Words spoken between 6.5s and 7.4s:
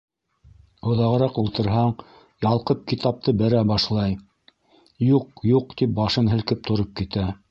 тороп китә.